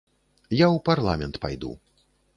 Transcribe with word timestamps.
Я 0.45 0.67
ў 0.75 0.77
парламент 0.89 1.35
пайду. 1.47 1.71